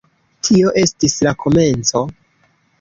Tio 0.47 0.71
estis 0.85 1.17
la 1.29 1.35
komenco. 1.45 2.05